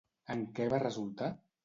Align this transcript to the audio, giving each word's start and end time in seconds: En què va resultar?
En 0.35 0.39
què 0.59 0.67
va 0.75 0.79
resultar? 0.85 1.29